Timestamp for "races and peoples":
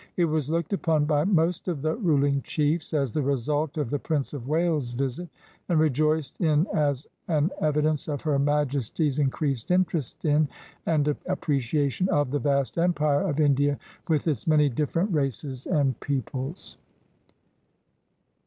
15.13-16.77